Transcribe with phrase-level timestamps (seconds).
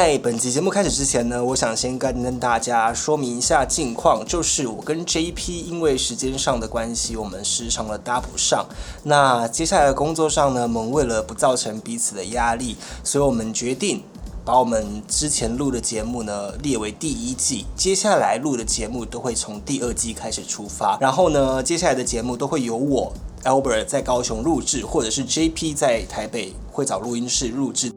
[0.00, 8.64] 在本集节目开始之前呢，我想先跟大家说明一下近况，就是我跟 JP 因为时间上的关系，我们时常的搭不上。
[9.02, 14.00] 那接下来的工作上呢，我们为了不造成彼此的压力，所以我们决定
[14.44, 20.96] 把我们之前录的节目呢列为第一季，接下来录的节目都会从第二季开始出发。
[21.00, 27.92] 然后呢，接下来的节目都会由我 Albert 在高雄录制，或者是 JP 在台北会找录音室录制。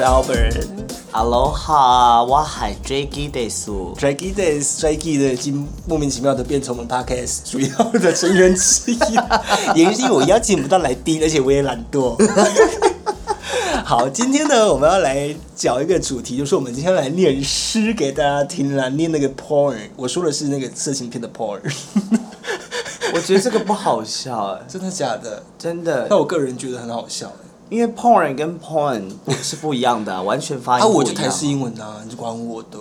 [0.00, 0.64] 是 Albert。
[1.12, 3.94] Aloha，我海 Jackie 的苏。
[3.98, 8.98] Draggy Days Draggy 的已经莫名其妙的变成我们 Podcast 主要的成员之一，
[9.78, 12.16] 也是因为我邀请不到来宾，而且我也懒惰。
[13.84, 19.76] 好，今天呢，我们要来讲一个主题，就是我们今天来念诗给大家听啦，念那个 porn。
[19.96, 21.60] 我说的是那个色情片的 porn，
[23.12, 25.42] 我觉得这个不好笑哎， 真的假的？
[25.58, 27.49] 真的那，我个人觉得很好笑欸。
[27.70, 30.98] 因为 porn 跟 porn 不是不一样的，完全发音啊，不一样。
[30.98, 32.78] 我就台式英文啊，你就管我的，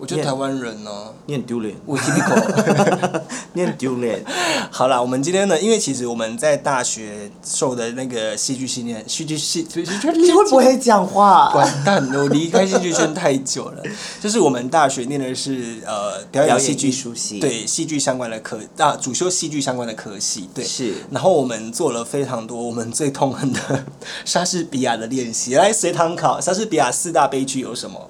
[0.00, 3.20] 我觉得台湾人啊，你很丢脸，我 typical。
[3.52, 4.24] 你很丢脸。
[4.70, 11.52] 好啦，我们今天呢，因为其实我们在大学受的那个戏剧训练，戏剧系，你会不会讲话？
[11.54, 13.82] 完蛋了，我离开戏剧圈太久了。
[14.18, 20.64] 就是我们大学念的是呃表演戏剧表演艺术系对戏剧相关的科啊，主修戏剧相关的科系，对。
[20.64, 23.84] 是然后我们做了非常多我们最痛恨的
[24.24, 25.54] 莎士比亚的练习。
[25.54, 28.08] 来随堂考，莎士比亚四大悲剧有什么？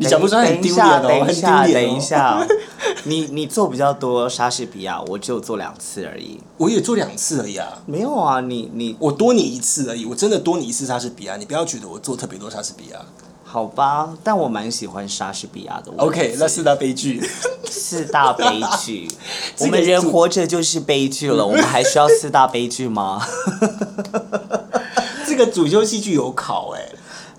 [0.00, 1.88] 你讲不出来很丢脸哦，等一很下，丢脸、哦。
[1.90, 2.46] 等一，下，
[3.04, 6.40] 你你做比较多莎士比亚，我只有做两次而已。
[6.56, 7.68] 我也做两次而已啊。
[7.84, 12.98] 没有啊，你你我多你一次而已，我真的多你一次莎士比亚，你不要觉得我做特别多莎士比亚。
[13.44, 15.92] 好吧，但我蛮喜欢莎士比亚的。
[15.98, 17.22] OK，那四大悲剧，
[17.68, 18.44] 四大悲
[18.80, 19.06] 剧，
[19.60, 23.20] 我们人活着就是悲剧了，我们还需要四大悲剧吗？
[25.28, 26.88] 这个主修戏剧有考哎、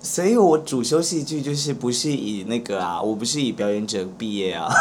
[0.02, 4.68] 所以我主修戏剧就是不是以那个啊，我不是以表演者毕业啊。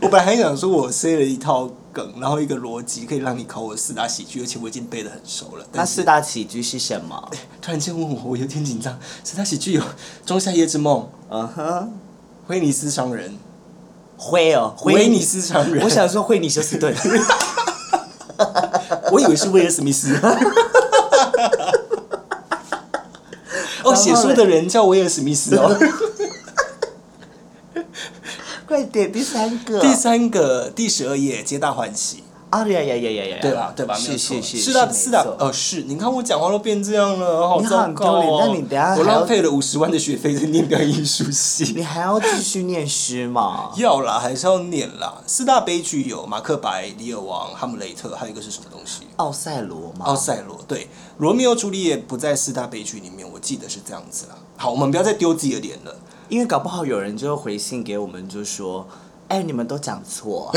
[0.00, 5.64] 我本来还想说，我塞了一套梗，然后一个逻辑可以让你考我四大喜剧，而且我已经背得很熟了。
[5.72, 7.30] 那但四大喜剧是什么？
[7.60, 8.96] 突然间问我，我有点紧张。
[9.24, 9.80] 四大喜剧有
[10.24, 11.64] 《仲夏夜之梦》嗯哼，
[12.48, 13.36] 《威尼斯商人
[14.16, 15.80] 会哦，》《威尼斯商人》。
[15.84, 16.94] 我想说惠尼休斯顿。
[19.12, 20.18] 我以为是威尔史密斯。
[23.94, 25.78] 哦，写书的人叫威尔史密斯哦。
[28.66, 29.80] 快点，第三个。
[29.80, 32.23] 第三个第十二页，皆大欢喜。
[32.54, 33.38] 啊呀呀呀呀呀！
[33.42, 33.72] 对吧？
[33.74, 33.94] 对吧？
[33.96, 35.82] 是错是是，是的，是的错，呃，是。
[35.82, 38.44] 你看我讲话都变这样了，好糟糕哦！
[38.46, 41.72] 那你等下我浪费了五十万的学费在念表演艺术系。
[41.74, 43.72] 你还要继续念诗吗？
[43.76, 45.14] 要啦，还是要念啦。
[45.26, 49.00] 四大悲剧有《马克白》《李尔王》《哈姆雷特》，还有一个是什么东西？
[49.16, 50.04] 奥赛罗吗？
[50.06, 50.56] 奥赛罗。
[50.68, 50.80] 对，
[51.18, 54.36] 《罗密欧朱丽叶》不在四大悲剧里面，我记得是这样子啦。
[54.56, 55.96] 好，我们不要再丢自己的脸了。
[56.28, 58.86] 因为搞不好有人就会回信给我们，就说
[59.34, 60.54] ：“哎，你们都讲错，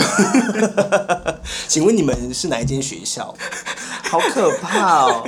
[1.67, 3.33] 请问你们是哪一间学校？
[4.07, 5.27] 好可怕哦。”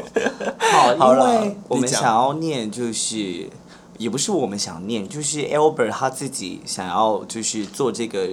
[0.71, 3.49] 好，因为我们想要念，就是
[3.97, 8.29] 也不是我们想念，就是 Albert 他自己想要就是做这个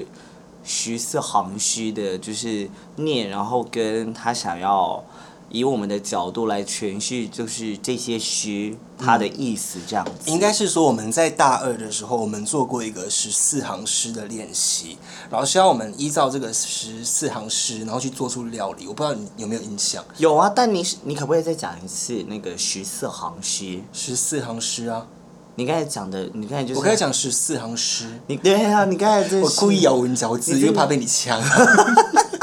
[0.62, 5.02] 十四行虚的，就是念，然后跟他想要。
[5.48, 10.30] 以我们的角度来诠释，就是这些诗它的意思这样子。
[10.30, 14.98] 应该是说我们在大二的时候，我们做过一个十四行诗的练习，
[15.30, 18.86] 然后需要我们依照这个十四行诗，然后去做出料理。
[18.86, 20.04] 我不知道你有没有印象？
[20.18, 23.80] 有啊，但你你可不可以再讲一次那个十四行诗？
[23.92, 25.06] 十四行诗啊，
[25.54, 31.40] 你刚才讲的，你刚才就是我刚才讲十四行诗，你对啊，你刚才这我故意咬文嚼字，因为怕被你呛。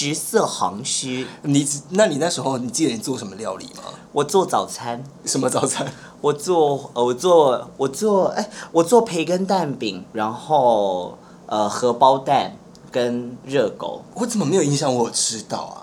[0.00, 1.26] 十色行诗。
[1.42, 3.82] 你那你那时候你记得你做什么料理吗？
[4.12, 5.92] 我做早餐，什么早餐？
[6.20, 12.56] 我做呃我做我做哎、我做培根蛋饼，然后呃荷包蛋
[12.92, 14.94] 跟热狗，我怎么没有印象？
[14.94, 15.82] 我有吃到啊。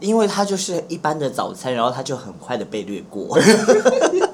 [0.00, 3.38] 因为它就是一般的早餐，然后它就很快的被略过。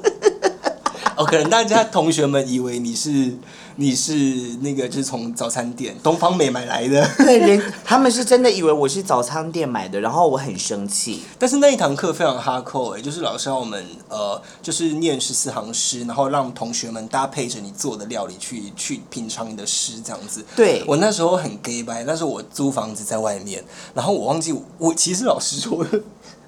[1.18, 3.34] 哦，可能大家同学们以为你是
[3.74, 4.12] 你是
[4.60, 11.22] 那个就是从早餐店东方美买来的， 对，连他们是真的以为我是早餐店买的，然后我很生气。
[11.36, 20.44] 但是那一堂课非常哈扣哎，就是老师让我们呃就是念十四行诗，然后让同学们搭配着你做的料理去去品尝你的诗这样子。
[20.54, 25.84] 对我那时候很 gay 白，那时候我租房子在外面，然后我忘记我其实老师说。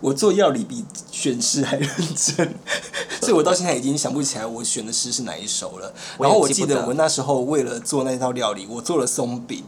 [0.00, 2.54] 我做料理比选诗还认真，
[3.20, 5.92] 所以我到现在已经想不起来我选的诗是哪一首了。
[6.18, 9.62] 然后我记得我那时候为了做那道料理，我做了松饼，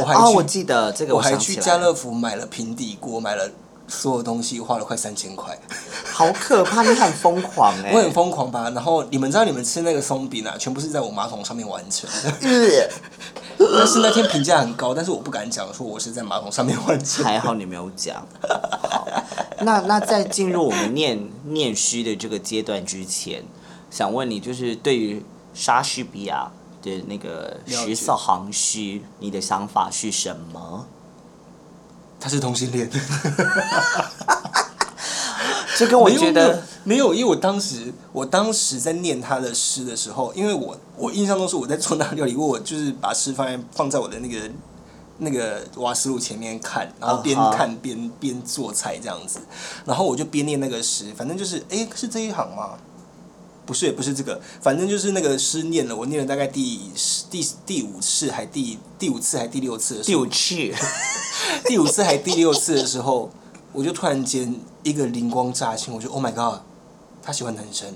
[0.00, 3.48] 我还去、哦，我记得这个，我还去家乐福买了平底锅，买了
[3.86, 5.56] 所有东西，花了快三千块。
[6.12, 8.70] 好可怕，你很疯狂哎、 我很疯狂吧？
[8.70, 12.32] 然后你们知道你们吃那个松饼啊，全部是在我马桶上面完成的。
[12.40, 12.88] 呃
[13.78, 17.24] 但是那天评价很高，但是我不敢讲说我是在马桶上面完成。
[17.24, 18.22] 还好你没有讲。
[19.56, 23.42] 好，那那在进入我们念念诗的这个阶段之前，
[23.90, 25.22] 想问你，就是对于
[25.54, 26.50] 莎士比亚
[26.82, 30.86] 的那个十四行诗，你的想法是什么？
[32.20, 32.90] 他是同性恋。
[35.78, 44.50] 这跟我觉得没有，因为我当时我当时在念他的诗的时候，因为我我印象中是我在做那料理，我就是把诗放在放在我的那个
[45.18, 49.40] 那个瓦斯炉前面看，然后边看边边做菜这样子，
[49.84, 52.78] 然后我就边念那个诗，反正就是诶，是这一行吗？
[53.64, 60.74] 不是，不是这个，反正就是那个诗念了，我念了大概第十第第五次，还第第五次还第六次的时候，第五次，
[61.66, 63.30] 第五次还第六次的时候，
[63.72, 64.54] 我就突然间
[64.84, 66.60] 一个灵光乍现，我就 Oh my God，
[67.20, 67.92] 他喜欢男生。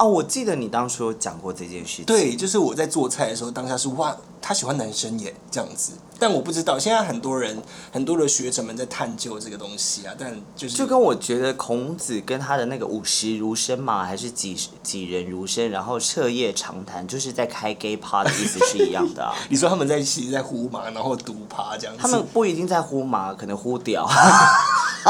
[0.00, 2.06] 哦，我记得你当初有讲过这件事情。
[2.06, 5.92] 对，就是我在做菜的时候，当下是哇，他喜欢男生耶这样子。
[6.18, 7.62] 但我不知道，现在很多人
[7.92, 19.34] 很多的学者们在探究这个东西啊，但就是就跟我觉得孔子跟他的那个五十如生嘛，还是几几人如生，然后彻夜长谈，就是在开 gay party 的意思是一样的啊。
[19.50, 24.08] 你说他们在其实在呼麻，然后毒趴这样子，他们不一定在呼麻，可能呼屌。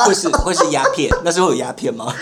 [0.06, 2.12] 会是会是鸦片，那时候有鸦片吗？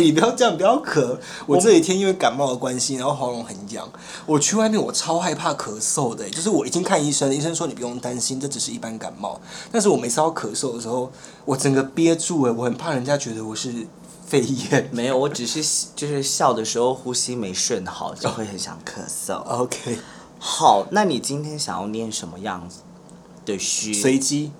[0.00, 1.18] 哎、你不要这样，不要咳。
[1.46, 3.86] 我这几天因为感冒的关系，然后喉咙很痒。
[4.24, 9.38] 我去外面，我超害怕咳嗽的，就是我已经看医生了，医生说你不用担心，这只是一般感冒。
[9.70, 11.12] 但是我每次要咳嗽的时候，
[11.44, 13.86] 我整个憋住哎，我很怕人家觉得我是
[14.26, 14.88] 肺炎。
[14.90, 19.34] 没有，我只是就是笑的时候呼吸没顺好，就会很想咳嗽。
[19.42, 19.98] OK，
[20.38, 22.78] 好，那你今天想要念什么样子
[23.44, 23.92] 的诗？
[23.92, 24.52] 随机。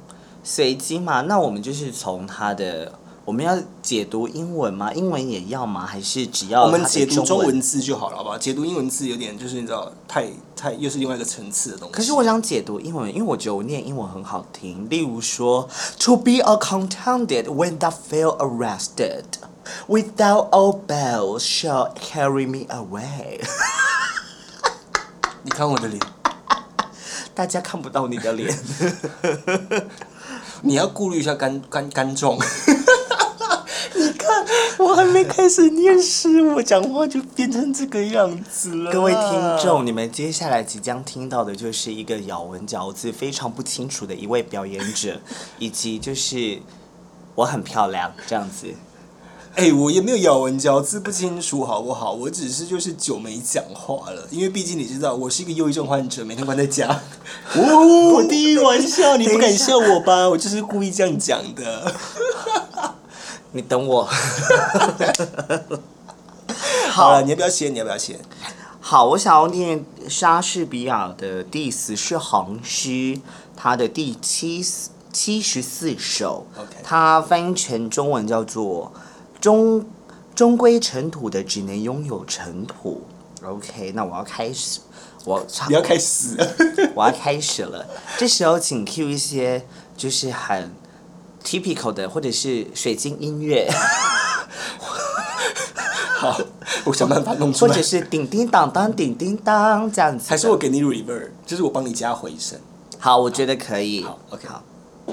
[0.43, 1.21] 随机嘛？
[1.21, 2.91] 那我们就是从他的，
[3.31, 4.93] 我们要解读英文吗？
[4.93, 5.87] 英文也要吗？
[5.87, 8.37] 还是只要我们解读中中文字就好了，好不好？
[8.37, 11.95] 解读英文字有点就是你知道，太太又是另外一个层次的东西。
[11.95, 14.85] 可是我想解读英文，因为我觉得我念英文很好听。
[14.91, 15.69] 例如说
[16.01, 19.23] ，To be a contented when thou feel arrested,
[19.87, 23.41] without all bells shall carry me away。
[25.45, 26.03] 你看我的脸，
[27.33, 28.59] 大家看不到你的脸，
[30.63, 32.37] 你要顾虑一下肝肝肝重。
[34.81, 38.91] 我还没开始念诗，我讲话就变成这个样子了。
[38.91, 45.21] 各位听众，你们接下来即将听到的就是一个咬文嚼字非常不清楚的一位表演者，
[45.59, 46.61] 以及就是
[47.35, 48.69] 我很漂亮这样子。
[49.57, 52.13] 哎、我也没有咬文嚼字不清楚，好不好？
[52.13, 56.89] 我只是就是久没讲话了，因为毕竟你知道，我是一个忧郁症患者，每天关在家。
[57.57, 60.29] 哦， 我第一玩笑，你不敢笑我吧？
[60.29, 61.93] 我就是故意这样讲的。
[63.53, 64.09] 你等我。
[66.91, 67.69] 好了，你要不要写？
[67.69, 68.19] 你要不要写？
[68.81, 73.19] 好，我想要念莎士比亚的第十四行诗，
[73.57, 74.65] 他的第七
[75.13, 78.93] 七十四首 OK 它翻译成中文叫做
[79.41, 79.85] “终
[80.35, 83.03] 终归尘土的只能拥有尘土”。
[83.45, 84.81] OK，那我要开始，
[85.25, 86.37] 我唱不要开始。
[86.95, 87.87] 我要开始了。
[88.19, 89.65] 这时候请 cue 一些
[89.97, 90.75] 就是很
[91.45, 93.69] typical 的，或者是水晶音乐，
[96.19, 96.39] 好，
[96.85, 97.83] 我想办法弄出来或者。
[97.83, 100.29] 是叮叮当当、叮叮当这样子。
[100.29, 102.59] 还是我给你 reverb，就是我帮你加回声。
[102.99, 104.03] 好，我觉得可以。
[104.05, 104.63] 好，OK 好。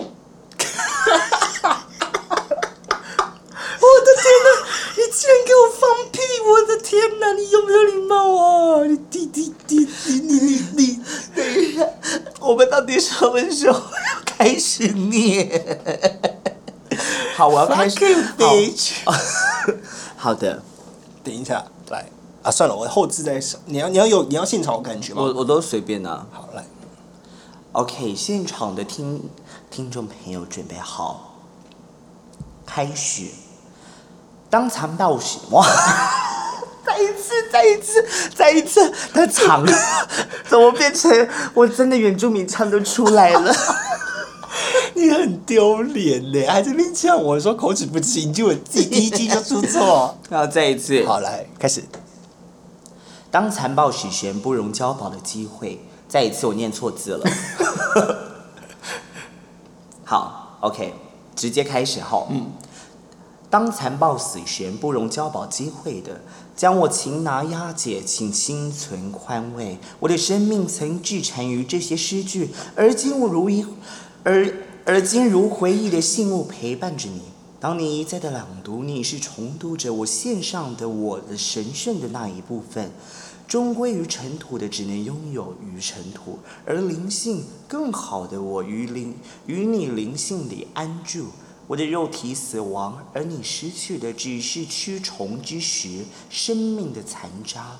[3.79, 4.49] 我的天哪！
[4.97, 6.19] 你竟然给我放屁！
[6.45, 7.31] 我的天哪！
[7.33, 8.83] 你有没有礼貌啊？
[8.85, 10.99] 你滴滴滴滴你你你
[11.35, 11.85] 等一下，
[12.41, 16.16] 我们到底什么时候要开始念？
[17.37, 17.99] 好，我要开始。
[18.35, 18.93] Bitch！
[20.17, 20.63] 好的，
[21.23, 22.03] 等一下，来
[22.41, 23.61] 啊，算了，我后置再上。
[23.65, 25.21] 你要你要有你要现场有感觉吗？
[25.21, 26.25] 我我都随便啊。
[26.31, 26.65] 好来
[27.73, 29.29] ，OK，现场的听
[29.69, 31.35] 听众朋友准备好，
[32.65, 33.25] 开始。
[34.49, 35.63] 当残暴时，哇！
[36.83, 39.63] 再一次，再一次，再一次，他长
[40.49, 43.53] 怎么变成我真的原住民唱都出来了？
[44.95, 50.17] 你很丢脸嘞，还在那边呛我说口齿不清，结果自己第一句就出错。
[50.29, 51.83] 然后再一次，好，来开始。
[53.29, 57.29] 当残暴使贤不容交保的机会，再一次我念错字了。
[60.03, 60.93] 好，OK，
[61.35, 62.27] 直接开始后。
[62.31, 62.51] 嗯。
[63.49, 66.19] 当残暴死神不容交保机会的，
[66.53, 69.77] 将我擒拿押解，请心存宽慰。
[69.99, 73.65] 我的生命曾滞缠于这些诗句，而今我如一，
[74.23, 74.53] 而
[74.85, 77.21] 而今如回忆的信物陪伴着你。
[77.59, 82.91] 当你一再的朗读，你是重读着我献上的我的神圣的那一部分。
[83.47, 91.27] 终归于尘土的，只能拥有于尘土；而灵性更好的我，于灵与你灵性里安住。
[91.65, 97.77] 我的肉体死亡，而你失去的只是蛆虫之时生命的残渣，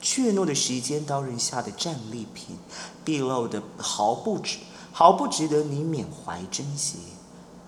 [0.00, 2.56] 怯懦的时间刀刃下的战利品，
[3.04, 4.56] 毕露的毫不值，
[4.92, 6.98] 毫不值得你缅怀珍惜。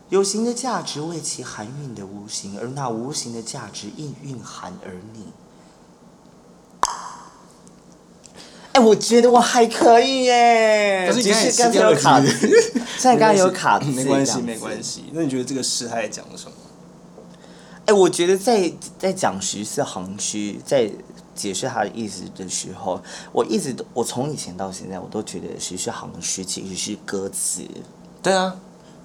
[0.09, 5.33] 有形的价值为其含蕴的无形，而那无形的价值亦蕴含而你。
[8.73, 15.05] 哎，我觉得我还可以耶，可是你只刚才是刚才有卡现在刚刚有卡字， 没关系，没关系。
[15.13, 16.53] 那你觉得这个诗它在讲什么？
[17.87, 20.91] 哎，我觉得在在讲十四行诗，在
[21.35, 23.01] 解释他的意思的时候，
[23.33, 27.63] 我一直都我从以前到现在，我都觉得十四行诗其实是歌词，
[28.23, 28.55] 对啊，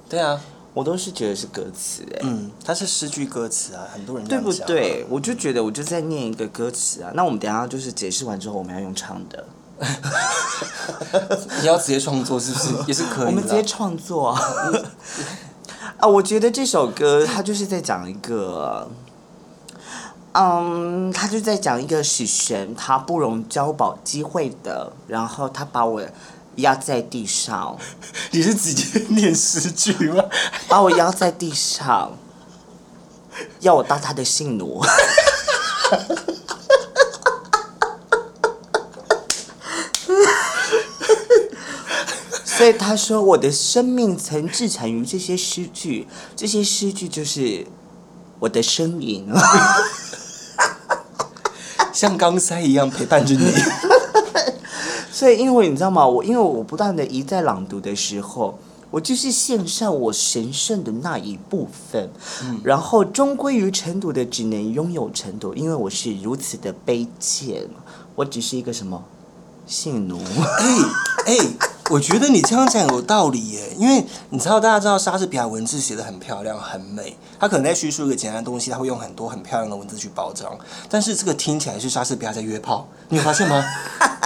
[0.10, 0.40] 对啊，
[0.74, 5.06] 我都是觉得是歌词，哎、嗯，它是诗句歌词啊，很多人这对不对？
[5.10, 7.12] 我就觉得我就在念一个歌词啊。
[7.16, 9.46] 那我们等一下就是解释完之后，我们要用唱的，
[11.62, 12.74] 你要直接创作是不是？
[12.88, 13.26] 也是可以。
[13.26, 14.42] 我们直接创作啊。
[15.98, 18.88] 啊，我觉得这首歌它就是在讲一个，
[20.40, 26.04] 嗯，他就在讲一个死神，他不容交保机会的，然后他把我
[26.58, 27.76] 压在地上，
[28.30, 30.24] 你是直接念诗句吗？
[30.68, 32.12] 把我压在地上，
[33.62, 34.84] 要我当他的性奴。
[42.46, 47.66] 所以他说，我的生命曾滞缠于这些诗句，这些诗句就是
[48.38, 49.34] 我的身影。
[51.98, 53.52] 像钢塞一样陪伴着你。
[55.12, 56.08] 所以，因为你知道吗？
[56.08, 58.60] 我因为我不断的一再朗读的时候，
[58.92, 62.08] 我就是献上我神圣的那一部分，
[62.64, 67.68] 然后终归于尘土的，只能拥有尘土，因为我是如此的卑贱，
[68.14, 69.04] 我只是一个什么
[69.66, 70.20] 性奴。
[71.26, 71.36] 哎、
[71.90, 80.58] 我觉得你这样讲有道理耶，因为你知道，大家知道莎士比亚文字写的很漂亮、很美，他可能在叙述一个简单的东西，他会用很多很漂亮的文字去包装，
[80.90, 83.64] 但是这个听起来是莎士比亚在约炮，你有发现吗？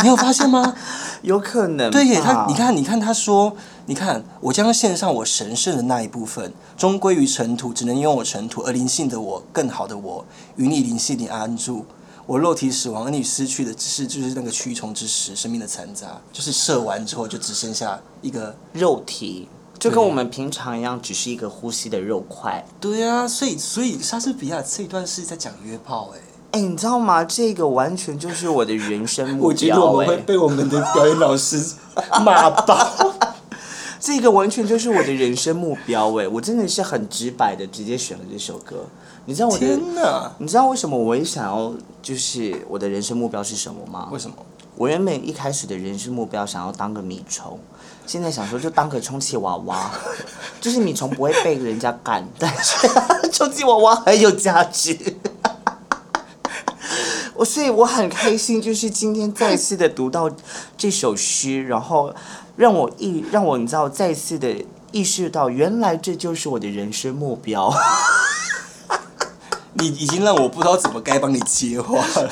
[0.02, 0.74] 你有发现吗？
[1.22, 10.26] 有可能对耶，他你看，你看他说，你看我将献上我神圣的那一部分，终归于尘土，只能拥有尘土，而灵性的我，更好的我，
[10.56, 11.86] 与你灵性里安住。
[12.32, 18.56] 我肉体死亡，而你失去的只是就是那个蛆虫之时生命的残渣，就是射完之后就只剩下一个。
[18.72, 22.66] 肉体，就跟我们平常一样，只是一个呼吸的肉块。
[22.80, 26.20] 对啊，所以所以莎士比亚这一段是在讲约炮哎、
[26.52, 27.22] 哎，你知道吗？
[27.26, 29.48] 这个完全就是我的人生目标。
[29.50, 31.62] 我觉得我们会哎被我们的表演老师
[32.24, 32.88] 骂爆。
[34.02, 36.28] 这个完全就是我的人生目标哎！
[36.28, 38.84] 我真的是很直白的直接选了这首歌。
[39.26, 40.32] 你知道我的，天哪！
[40.40, 44.10] 你知道为什么我也想要，就是我的人生目标是什么吗？
[44.12, 44.36] 为什么？
[44.76, 47.60] 我原本一开始的人生目标想要当个米虫，
[48.08, 49.92] 现在想说就当个充气娃娃，
[50.60, 52.88] 就是米虫不会被人家干，但是
[53.32, 54.98] 充气娃娃很有价值。
[57.36, 60.30] 我所以我很开心，就是今天再次的读到
[60.78, 62.14] 这首诗，然后
[62.62, 67.74] 让我意让我你知道再次的意识到，原来这就是我的人生目标。
[69.74, 72.30] 你已经让我不知道怎么该帮你接话了。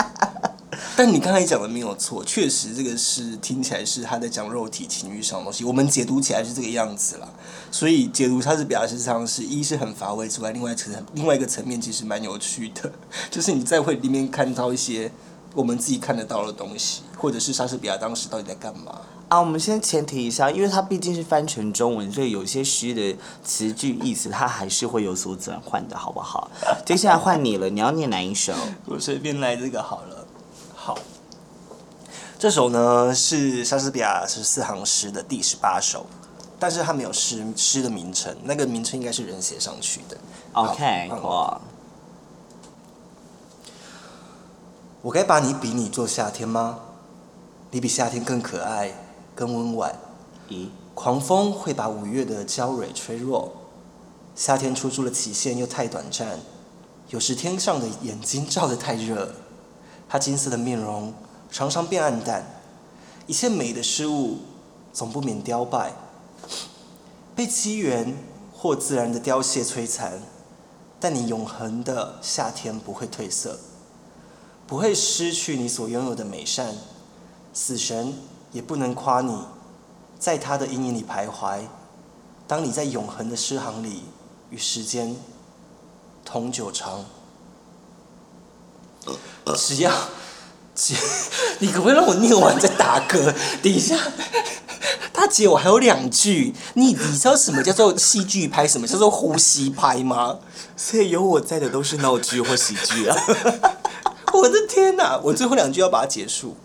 [0.94, 7.26] 但你刚才讲的没有错，确实这个是听起来是他在讲肉体情欲上的东西，我们解读起来是这个样子啦。
[7.70, 12.92] 所以解读莎士比亚实际上是一是很乏味之外，另外层另外一个层面其实蛮有趣的，
[13.32, 15.10] 就是你在会里面看到一些
[15.54, 19.00] 我们自己看得到的东西，或者是莎士比亚当时到底在干嘛。
[19.30, 26.50] 啊，我们先前提一下，因为它毕竟是翻成中文，所以有些诗的词句意思它还是会有所转换的，好不好？
[26.84, 28.52] 接下来换你了，你要念哪一首？
[28.86, 30.26] 我随便来这个好了。
[30.74, 30.98] 好，
[32.40, 36.06] 这首呢是莎士比亚十四行诗的第十八首，
[36.58, 40.16] 但是它没有诗诗的名称，那个名称应该是人写上去的。
[40.54, 41.60] OK，好哇，
[45.02, 46.80] 我该把你比你做夏天吗？
[47.70, 48.92] 你比夏天更可爱，
[49.40, 49.98] 更温婉。
[50.50, 53.50] 咦，狂风会把五月的娇蕊吹弱，
[54.36, 56.38] 夏天出租的期限又太短暂，
[57.08, 59.34] 有时天上的眼睛照得太热，
[60.06, 61.14] 它金色的面容
[61.50, 62.44] 常常变暗淡，
[63.26, 64.40] 一切美的事物
[64.92, 65.94] 总不免凋败，
[67.34, 68.14] 被机缘
[68.52, 70.20] 或自然的凋谢摧残。
[71.02, 73.58] 但你永恒的夏天不会褪色，
[74.66, 76.74] 不会失去你所拥有的美善。
[77.54, 78.12] 死神
[78.52, 79.36] 也不能夸你，
[80.18, 81.60] 在他的阴影里徘徊。
[82.46, 84.02] 当你在永恒的诗行里
[84.50, 85.14] 与时间
[86.24, 87.04] 同久长，
[89.56, 89.92] 只要，
[90.74, 90.94] 只，
[91.60, 93.32] 你可不可以让我念完再打嗝？
[93.62, 93.96] 等一下，
[95.12, 100.38] 大姐，我还有两句，你你知道什么叫做戏剧拍，什么叫做呼吸拍吗？
[100.76, 103.16] 所以有我在的都是闹剧或喜剧啊！
[104.32, 106.56] 我的天哪，我最后两句要把它结束。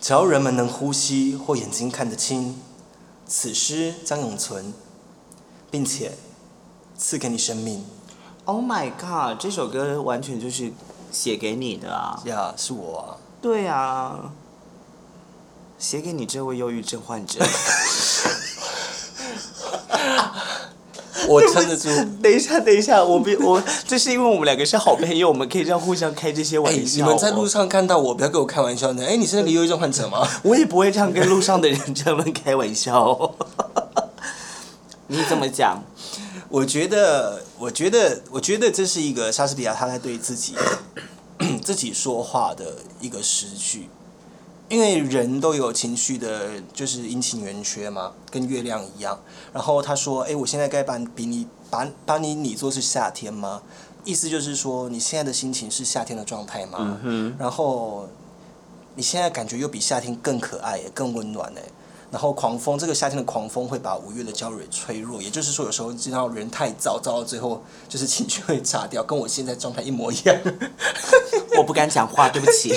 [0.00, 2.60] 只要人们能呼吸或眼睛看得清，
[3.26, 4.72] 此诗将永存，
[5.70, 6.12] 并且
[6.96, 7.84] 赐给你生命。
[8.44, 10.72] Oh my god，这首歌完全就是
[11.10, 12.22] 写给你的啊！
[12.24, 13.18] 呀，是我啊。
[13.42, 14.32] 对啊，
[15.78, 17.44] 写给你这位忧郁症患者。
[21.28, 21.88] 我撑得住。
[22.22, 29.04] 等一下，等一下，我比我，这是因为我们两个是好朋友，我们可以这样互相开这些哎、玩笑、你们在路，上看到我，不要跟我开玩笑呢。
[29.06, 30.26] 哎、你是那个忧郁症患者吗？
[30.42, 33.34] 我也不会这样跟路上的人 这么开玩笑、哦。
[35.06, 35.82] 你怎么讲？
[36.50, 40.54] 我觉得，我觉得，我觉得这是一个莎士比亚他在对自己
[41.62, 42.64] 自己说话的
[43.00, 43.88] 一个诗句，
[44.68, 49.18] 因为人都有情绪的，就是阴晴圆缺嘛，跟月亮一样。
[49.52, 53.62] 然后他说：“哎，我现在该把比你把把你拟作是夏天吗？”
[54.04, 56.98] 意思就是说，你现在的心情是夏天的状态吗？
[57.38, 58.08] 然后
[58.94, 61.62] 你现在感觉又比夏天更可爱耶，更温暖哎。
[62.10, 70.34] 然后狂风，这个夏天的狂风会把五月的娇蕊吹弱，也就是说，有时候知道人太燥，燥到最后就是情绪会炸掉，跟我现在状态一模一样。
[71.58, 72.72] 我不敢讲话，对不起。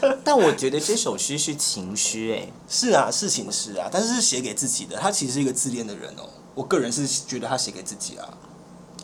[0.24, 4.96] 但我觉得这首诗是情诗，哎，是啊，是情诗啊，但是是写给自己的。
[4.96, 8.28] 他其实是一个自恋的人哦，我个人是觉得他写给自己啊。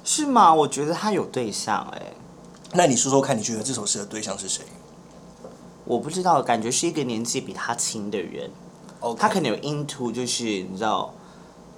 [0.05, 0.53] 是吗？
[0.53, 2.13] 我觉得他有对象，哎，
[2.73, 4.65] 那你说说看，你觉得这首诗的对象是谁
[5.85, 8.51] 我不知道，感觉是一个年纪比他轻的人
[9.01, 11.13] ，？OK，他可能有 into，就是你知道，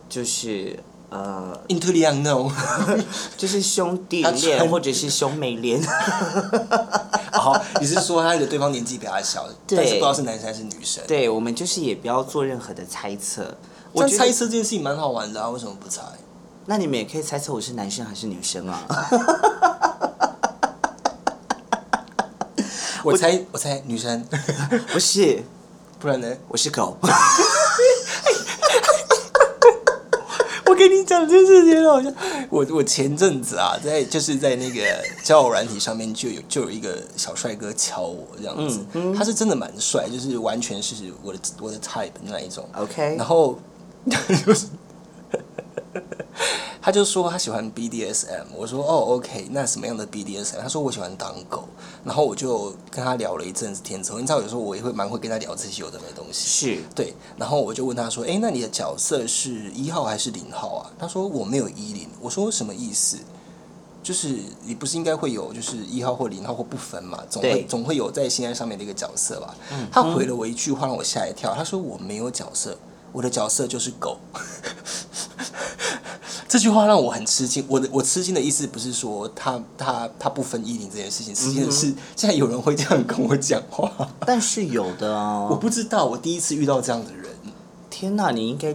[0.08, 0.78] 就是
[1.14, 2.50] 呃，Into the Unknown。
[3.38, 5.80] 就是兄弟恋或者是兄妹恋。
[7.32, 11.04] 好， 你是说他的对方年纪比较小，但是不知道是男生还是女生？
[11.06, 13.56] 对，我们就是也不要做任何的猜测。
[13.92, 16.02] 我猜测这件事情蛮好玩的啊，为什么不猜？
[16.66, 18.82] 那你们也可以猜测我是男生还是女生啊？
[23.04, 24.26] 我猜，我猜女生，
[24.92, 25.44] 不是，
[26.00, 26.26] 不然呢？
[26.48, 26.96] 我是狗。
[30.66, 32.12] 我跟你讲，这事情好像
[32.48, 34.82] 我我前阵子啊，在就是在那个
[35.22, 38.80] 交友软体上面就有就有一个小帅哥敲我这样子，
[39.14, 42.66] 他是真的蛮帅，就是完全是我的我的 type 那一种。
[42.74, 43.58] OK，然后
[44.46, 44.66] 就是
[46.84, 50.60] 他就说他喜欢 BDSM，我说哦 OK，那什么样的 BDSM？
[50.60, 51.66] 他说我喜欢当狗，
[52.04, 56.74] 然后我就跟他聊了一阵子天之后，你知道有时候我也会蛮会跟他聊这些有的没的东西。
[56.76, 63.16] 是对，然后我就问他说：“哎，那你的角色是一号还是零号啊？”他说：“我没有一零。”我说：“什么意思？
[64.02, 67.18] 就是你不是应该会有就是一号或零号或不分嘛？
[67.30, 69.56] 总会对总会有在性爱上面的一个角色吧？”
[69.90, 72.76] 他回了我一句话让我吓一跳，他说：“我没有角色，
[73.10, 74.18] 我的角色就是狗。”
[76.54, 77.64] 这句话让我很吃惊。
[77.66, 83.90] 我的我吃惊的意思不是说他他他不分一零这件事情，吃惊的是现在有人会这样跟我讲话。
[84.20, 85.56] 但是有的啊 我哦。
[85.56, 87.26] 不知道，我第一次遇到这样的人。
[87.90, 88.72] 天哪，你应该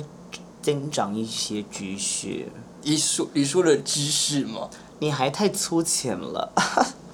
[0.61, 2.49] 增长一些知识，
[2.81, 4.69] 你说你说的知识吗？
[4.99, 6.51] 你还太粗浅了。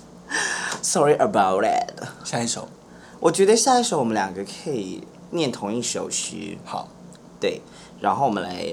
[0.82, 1.89] Sorry about that。
[2.23, 2.67] 下一首
[3.19, 6.88] 我觉得下一首我们两个可以念同一首诗，好，
[7.39, 7.62] 对，
[8.01, 8.65] 然后我们来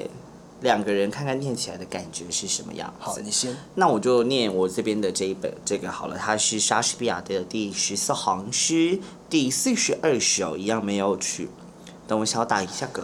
[0.63, 3.57] 两个人看看念起来的感觉是什么样好，你先。
[3.75, 8.99] 那我就念我这边的这一本这个好了，它是莎士比亚的第十四行诗
[9.29, 11.49] 第四十二首，一样没有曲。
[12.07, 13.03] 等我小打一下嗝。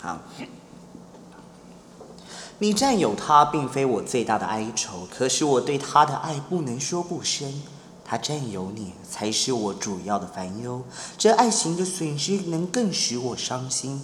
[0.00, 0.18] 好。
[2.60, 7.62] 你占有他，并非我最大的哀愁，可是我对他的爱不能说不深。
[8.04, 10.84] 他占有你，才是我主要的烦忧。
[11.18, 14.02] 这爱情的损失，能更使我伤心。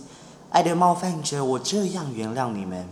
[0.51, 2.89] 爱的冒犯者，我这样原谅你们。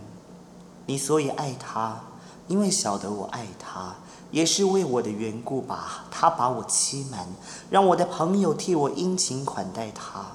[0.85, 2.01] 你所以爱他，
[2.47, 3.97] 因为晓得我爱他，
[4.31, 6.05] 也是为我的缘故吧。
[6.09, 7.27] 他把我欺瞒，
[7.69, 10.25] 让我的朋友替我殷勤款待他。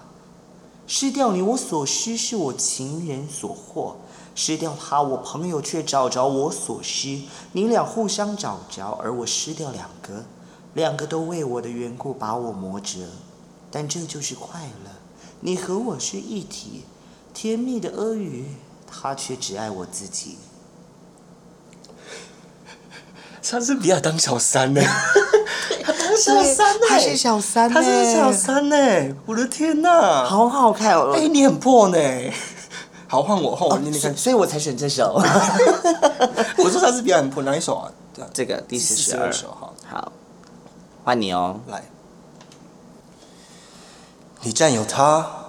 [0.87, 3.97] 失掉你，我所失是我情人所获；
[4.35, 7.23] 失掉他，我朋友却找着我所失。
[7.53, 10.27] 你俩互相找着，而我失掉两个，
[10.75, 13.09] 两个都为我的缘故把我磨折。
[13.71, 14.91] 但这就是快乐，
[15.41, 16.85] 你和我是一体，
[17.35, 18.47] 甜蜜的阿语，
[18.87, 20.39] 他却只爱我自己。
[23.43, 24.81] 莎士比亚当小三呢？
[25.85, 26.81] 他当小三呢？
[26.89, 28.77] 他是小三呢他是小三呢？
[29.27, 30.25] 我的天哪！
[30.25, 31.13] 好好看哦。
[31.15, 31.99] 哎、你很破呢。
[33.07, 34.17] 好，换我，换我念念看。
[34.17, 35.21] 所以我才选这首。
[36.57, 37.93] 我说莎士比亚很破，哪一首啊？
[38.33, 40.13] 这个第四十二首，好，好，
[41.05, 41.61] 换你哦。
[41.67, 41.83] 来。
[44.43, 45.44] 你占有他，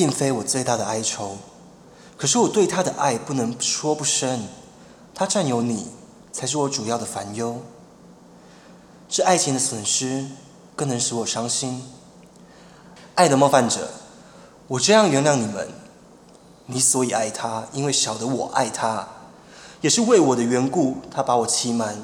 [0.00, 1.36] 并非我最大的哀愁，
[2.16, 4.48] 可是我对他的爱不能说不深。
[5.14, 5.88] 他占有你，
[6.32, 7.60] 才是我主要的烦忧。
[9.10, 10.26] 是爱情的损失，
[10.74, 11.84] 更能使我伤心。
[13.14, 13.90] 爱的冒犯者，
[14.68, 15.68] 我这样原谅你们。
[16.64, 19.06] 你所以爱他，因为晓得我爱他，
[19.82, 22.02] 也是为我的缘故，他把我欺瞒，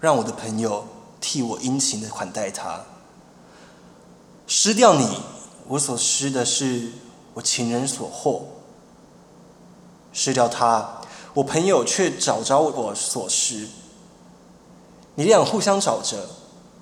[0.00, 0.86] 让我的朋友
[1.18, 2.82] 替我殷勤的款待他。
[4.46, 5.22] 失掉你，
[5.68, 6.92] 我所失的是
[7.38, 8.46] 我情人所获；
[10.12, 11.00] 失掉他，
[11.34, 13.68] 我朋友却找着我所失。
[15.14, 16.16] 你俩互相找着，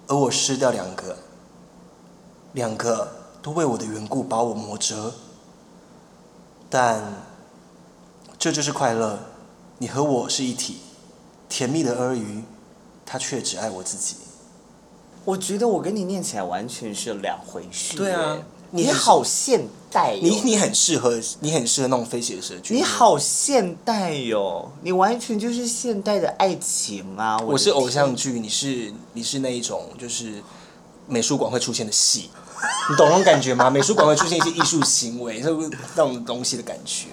[0.06, 1.18] 而我失掉两个，
[2.54, 3.06] 两个
[3.42, 5.12] 都为我的缘故把我磨折。
[6.70, 7.02] 但
[8.38, 9.18] 这就是快乐，
[9.76, 10.78] 你和我是一体，
[11.50, 12.44] 甜蜜的阿谀，
[13.04, 14.16] 他却只爱我自己。
[15.26, 17.98] 我觉得我跟你念起来完全是两回事。
[17.98, 20.20] 对啊耶你好现代哟。
[20.22, 22.74] 你你很适合，你很适合那种非写实剧。
[22.74, 27.38] 你，好现代哟，你完全就是现代的爱情啊！
[27.38, 30.42] 的我是偶像剧，你是你是那一种就是
[31.06, 32.30] 美术馆会出现的戏，
[32.90, 33.70] 你懂那种感觉吗？
[33.70, 37.06] 美术馆会出现一些艺术行为，是不是那种东西的感觉？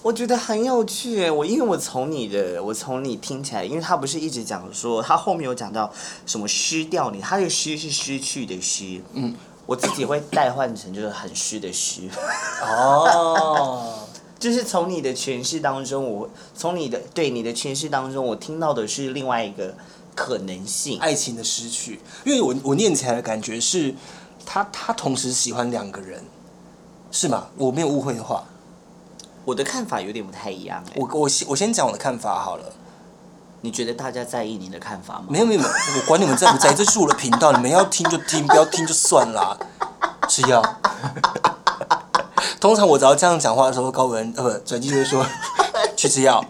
[0.00, 1.30] 我觉得很有趣耶。
[1.30, 5.92] 我因为我从你的，我从你听起来，因为他不是一直讲说，他后面有讲到
[6.24, 9.34] 什么失掉你，他的失是失去的失，嗯，
[9.68, 12.08] 我自己会代换成就是很虚的虚，
[12.64, 13.98] 哦，
[14.38, 19.74] 就是从你的诠释当中，我从你的对你的诠释当中，我听到的是另外一个
[20.14, 20.98] 可能性。
[21.00, 23.94] 爱情的失去，因为我我念起来的感觉是，
[24.46, 26.24] 他他同时喜欢两个人，
[27.12, 27.48] 是吗？
[27.58, 28.44] 我没有误会的话，
[29.44, 32.72] 我的看法有点不太一样哎，我我先我先讲我的看法好了。
[33.60, 35.24] 你觉得大家在意你的看法吗？
[35.28, 39.58] 没有没有，没有我管你们在不在意，这是我的频道，你们要听就听，不要听就算啦。
[40.28, 40.62] 吃药。
[42.60, 45.24] 通常我只要这样讲话的时候，高文呃不转机就会说
[45.96, 46.44] 去吃药。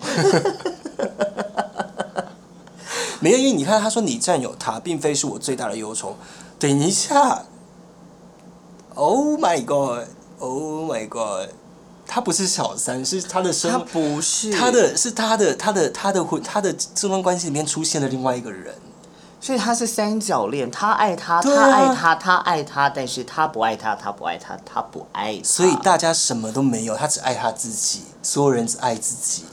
[3.20, 6.16] 没有，因为你看他说你占有他，并非是我最大的忧愁。
[6.58, 7.44] 等一下
[8.94, 11.50] ，Oh my God，Oh my God，
[12.08, 18.74] 他不是小三，是他的生他不是他的是他的他的他的婚他的这段关系里面出现了另外一个人，
[19.40, 25.44] 所以他是三角恋，他爱他，啊他爱他，他爱他，但是他不爱他，他不爱他，他不爱他。
[25.44, 29.44] 所以大家什么都没有，他只爱他自己，所有人只爱自己。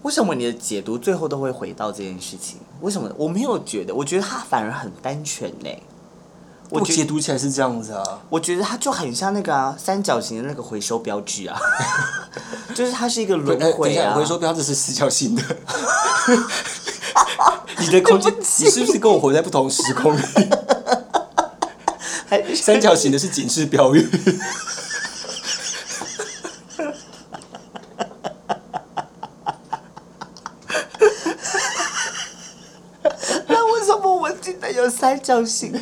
[0.00, 2.58] 为什么你的解读最后都会回到这件事情？
[2.80, 3.08] 为什么？
[3.18, 5.68] 我没有觉得，我觉得他反而很单纯呢。
[5.68, 5.91] 我
[6.80, 11.60] 我觉解读起来是这样子啊，我觉得它就很像那个啊，三角形的那个回收标志啊，
[12.74, 14.14] 就是它是一个轮哎等一下，回啊。
[14.14, 15.42] 回收标志是四角形的。
[17.78, 20.22] 你的空间， 你是不是跟我活在不同时空里？
[22.28, 24.08] 还三角形的是警示标语。
[33.48, 35.72] 那为什么我记得有三角形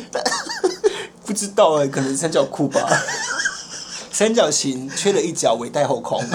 [1.41, 2.87] 知道哎、可能三角裤吧。
[4.13, 6.23] 三角形缺了一角，尾带后空。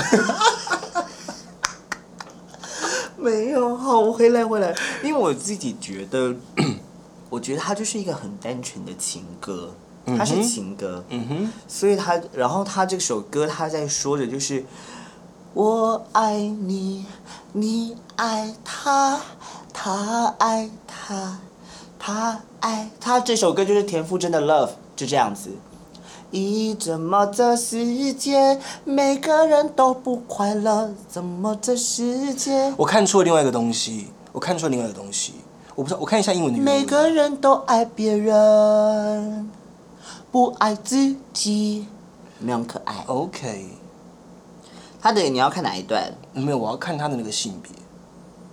[3.16, 6.34] 没有，好，我回来回来，因为我自己觉得，
[7.30, 9.72] 我觉得它就是一个很单纯的情歌，
[10.18, 14.64] 它是情歌，嗯哼，所以它，然后它这首歌它在说的就是，
[15.54, 17.06] 我爱你，
[17.52, 19.20] 你爱他，
[19.72, 21.38] 他爱他，
[21.96, 23.20] 他爱他。
[23.20, 25.50] 这首歌就是田馥甄的《Love》，就这样子。
[26.32, 30.90] 咦怎么这世界每个人都不快乐？
[31.08, 35.34] 怎么这世界我看出了另外一个东西，我看出了另外一个东西，
[35.76, 36.74] 我不知道，我看一下英文的原文。
[36.74, 39.48] 每个人都爱别人，
[40.32, 41.86] 不爱自己？
[42.40, 43.04] 没有可爱。
[43.06, 43.68] OK，
[45.00, 46.12] 他的你要看哪一段？
[46.32, 47.70] 没有，我要看他的那个性别，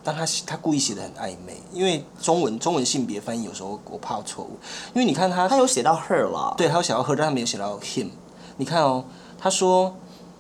[0.04, 4.58] 但他他故意写的很暧昧，因为中文中文性别翻译有时候我怕错误，
[4.94, 6.54] 因为你看他他有写到 her 了。
[6.58, 8.10] 对，他有写到 her，但他没有写到 him。
[8.58, 9.06] 你看哦，
[9.38, 9.96] 他说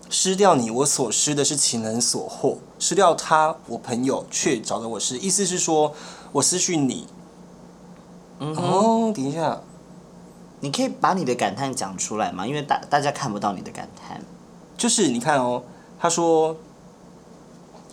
[0.10, 5.18] 失掉你，我所失的是情人所获；失掉他，我朋友却找到我失。
[5.18, 5.94] 意思是说
[6.34, 7.08] 我失去你。
[8.40, 9.62] 嗯哦，等一下，
[10.60, 12.46] 你可以把你的感叹讲出来吗？
[12.46, 14.22] 因为大大家看不到你的感叹。
[14.76, 15.64] 就是你看哦，
[16.00, 16.56] 他说：“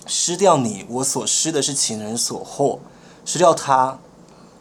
[0.07, 2.81] 失掉你，我所失的是情人所获；
[3.25, 3.99] 失掉他，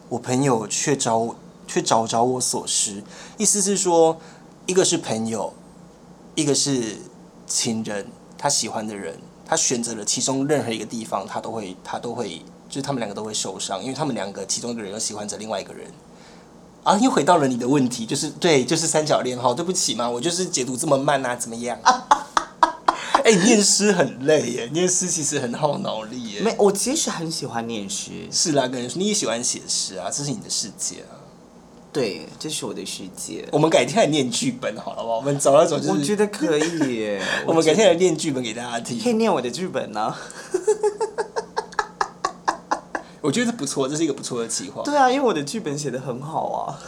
[0.08, 1.34] 我朋友却找
[1.66, 3.02] 却找着我所失。”
[3.38, 4.18] 意思是说，
[4.66, 5.52] 一个是朋友，
[6.34, 6.98] 一个是
[7.46, 8.06] 情人，
[8.38, 15.90] 他喜欢的人，他选择了其中任何一个地方，他都会他都会，就是他们两个都会受伤，因为他们两个其中一个人又喜欢着另外一个人。
[16.82, 19.52] 啊，又回到了你的问题，就是对，就是三角恋哈。
[19.52, 21.78] 对不起嘛，我就是解读这么慢啊，怎么样？
[23.30, 26.40] 哎、念诗很累耶，念诗其实很耗脑力耶。
[26.40, 31.14] 没，我其实很喜欢念诗，是啦，跟人说你也喜欢写诗啊，这是你的世界啊。
[31.92, 33.48] 对，这是我的世界。
[33.52, 35.08] 我们改天来念剧本好了吧？
[35.08, 37.22] 我们找那种就是，我觉得可以耶。
[37.46, 39.12] 我们改天觉来念剧本给大家听可以。
[39.12, 40.12] 念我的剧本呢、
[43.20, 44.82] 我觉得不错，这是一个不错的计划。
[44.82, 46.78] 对啊，因为我的剧本写的很好啊。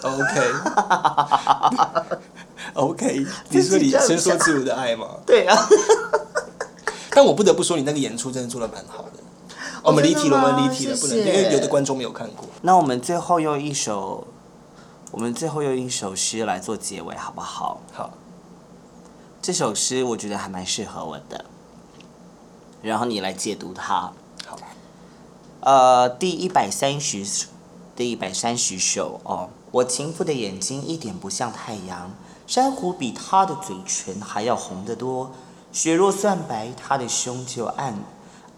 [2.74, 5.07] OK，OK， 你说你伸缩自如的爱吗？
[5.26, 5.68] 对啊。
[7.14, 9.11] 但我不得不说，你那个演出真的做的蛮好的。
[9.83, 12.46] 哦我们离题了，我们离题了，不能，因为有的观众没有看过。
[12.62, 14.27] 那我们最后用一首，
[15.11, 17.81] 我们最后用一首诗来做结尾，好不好？
[17.92, 18.11] 好，
[19.42, 21.44] 这首诗我觉得还蛮适合我的，
[22.81, 24.12] 然后你来解读它。
[24.46, 24.59] 好，
[25.61, 27.46] 呃，第一百三十，
[27.96, 29.51] 第一百三十首哦。
[29.72, 32.12] 我情妇的眼睛一点不像太阳，
[32.46, 35.33] 珊瑚比她的嘴唇还要红得多。
[35.73, 37.99] 雪若算白，她的胸就暗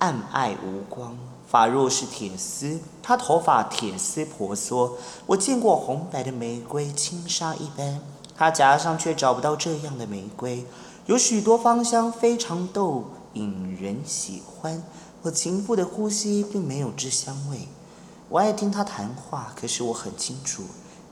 [0.01, 1.17] 暗爱无光。
[1.47, 4.99] 发若是铁丝，她头发铁丝婆娑。
[5.27, 8.01] 我见过红白的玫瑰，轻纱一般，
[8.37, 10.67] 她颊上却找不到这样的玫瑰。
[11.07, 14.83] 有许多芳香非常逗，引人喜欢。
[15.23, 17.69] 我情妇的呼吸并没有这香味。
[18.29, 20.65] 我爱听她谈话，可是我很清楚，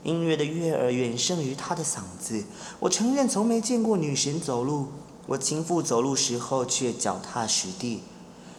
[0.03, 2.43] 音乐的悦耳远胜于她的嗓子。
[2.81, 4.87] 我承认从没见过女神走路，
[5.27, 8.03] 我情妇走路时候却脚踏实地。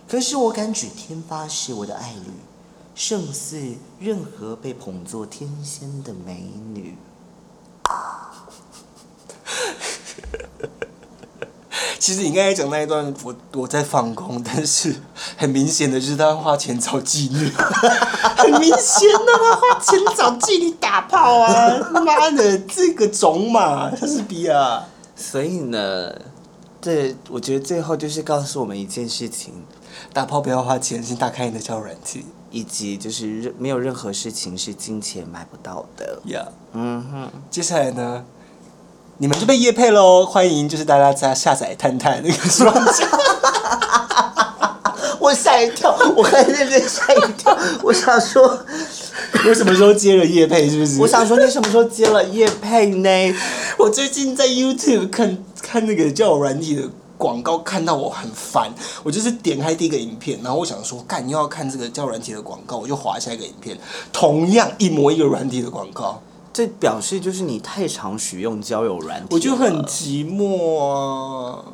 [0.09, 2.33] 可是我敢指天发誓，我的爱侣
[2.95, 3.61] 胜似
[3.99, 6.97] 任何被捧作天仙的美女。
[11.99, 14.95] 其实你刚才讲那一段，我我在放空，但是
[15.39, 17.51] 很明显的就是他花钱找妓女，
[18.37, 21.91] 很明显的他花钱找妓女打炮啊！
[22.05, 24.85] 妈的，这个种马，莎士比亚。
[25.17, 26.13] 所以呢，
[26.85, 29.55] 这我觉得最后就是告诉我们一件事情，
[30.13, 32.27] 打炮不要花钱，先打开你的交友软体。
[32.51, 36.21] 以及就是任没有任何事情是金钱买不到的。
[36.27, 37.29] 呀、嗯哼。
[37.51, 38.25] 接下来呢，
[39.19, 40.25] 你们就被夜配喽！
[40.25, 43.09] 欢迎就是大家在下载探探那个软件。
[45.19, 47.59] 我吓一跳，我还认真吓一跳。
[47.83, 48.57] 我想说，
[49.49, 50.71] 我什么时候接了夜配？
[50.71, 51.01] 是不是？
[51.01, 53.35] 我想说，你什么时候接了叶配呢？
[53.79, 58.71] 我最近在 YouTube 看看那个交友软体的广告，看到我很烦。
[59.03, 63.79] 我就是点开第一个影片，然后我想说，干又要看这个交友软体的广告，我就划下一个影片，
[64.13, 66.21] 同样一模一个软体的广告，
[66.53, 71.65] 这表示就是你太常使用交友软体了，我就很寂寞啊。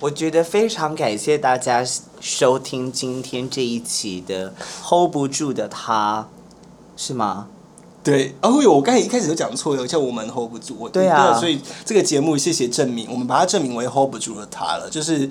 [0.00, 1.84] 我觉得非常感谢大家
[2.20, 6.28] 收听今天这一期的 hold 不住的他，
[6.96, 7.48] 是吗？
[8.02, 10.74] 对，哦呦，我刚才一开始就讲错了，叫我们 hold 不住。
[10.78, 15.30] 我对啊所以这个节目谢谢证明，我们把它证明为 hold 不住了他了，就是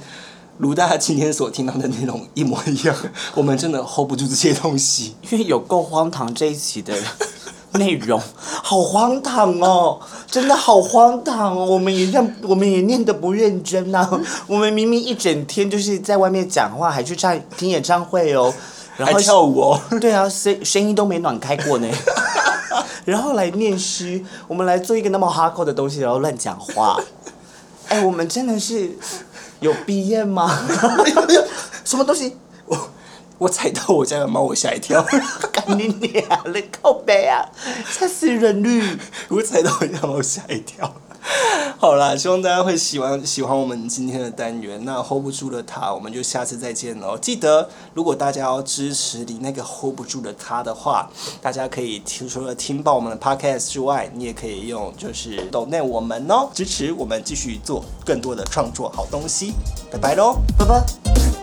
[0.58, 2.96] 如大家今天所听到的内容一模一样，
[3.34, 5.16] 我们真的 hold 不住这些东西。
[5.32, 6.94] 因为有够荒唐这一期的
[7.74, 11.66] 内容，好荒唐哦， 真的好荒唐哦！
[11.66, 14.08] 我们也认，我们也念得不认真呐、
[14.46, 18.54] 我们明明一整天就是在外面讲话，还去唱听演唱会哦，
[19.00, 21.88] 然还后跳舞哦， 对啊，声声音都没暖开过呢。
[23.06, 27.00] 然后来念诗，我们来做一个那么哈扣的东西，然后乱讲话。
[27.88, 28.92] 哎，我们真的是
[29.62, 30.68] 有毕业吗？
[31.84, 32.38] 什么东西？
[32.68, 32.90] 我
[33.40, 35.02] 我踩到我家的猫，我吓一跳。
[35.52, 37.44] 干你娘的靠背啊！
[37.90, 39.00] 吓死人了！
[39.30, 40.94] 我踩到我家的猫，吓一跳。
[41.78, 44.84] 好啦，希望大家会喜欢喜欢我们今天的单元。
[44.84, 47.18] 那 hold 不住的他，我们就下次再见喽。
[47.18, 51.10] 记得，如果大家要支持你那个 hold 不住的他的话，
[51.42, 59.54] 大家可以听除了听爆我们的 podcast 之外，你也可以用就是抖内我们哦，支持我们继续做更多的创作好东西。
[59.92, 60.38] 拜拜喽。
[60.58, 61.39] 拜拜。